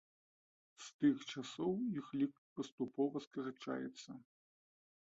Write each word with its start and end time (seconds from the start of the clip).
З 0.85 1.03
тых 1.03 1.17
часоў 1.33 1.75
іх 2.03 2.09
лік 2.23 2.33
паступова 2.57 3.25
скарачаецца. 3.29 4.11